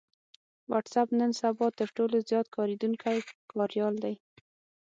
[0.71, 3.17] وټس اېپ نن سبا تر ټولو زيات کارېدونکی
[3.53, 4.15] کاريال دی